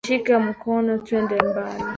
Nishike 0.03 0.35
mkononi 0.47 0.93
twende 1.05 1.35
mbali 1.47 1.83